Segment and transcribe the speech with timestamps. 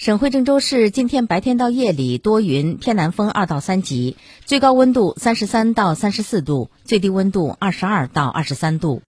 [0.00, 8.98] 省会郑州市今天白天到夜里多云偏南风二到三级最高温度三十三到三十四度最低温度二十二到二十三度。